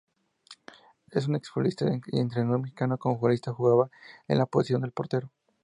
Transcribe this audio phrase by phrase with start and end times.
[1.11, 3.91] Es un ex-futbolista y entrenador mexicano, como futbolista jugaba
[4.27, 5.29] en la posición de Portero.